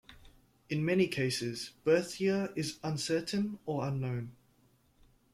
In 0.67 0.83
many 0.83 1.07
cases, 1.07 1.73
birth 1.83 2.19
year 2.19 2.51
is 2.55 2.79
uncertain 2.81 3.59
or 3.67 3.85
unknown. 3.87 4.35